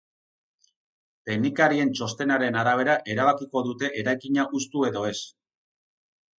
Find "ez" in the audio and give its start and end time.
5.15-5.17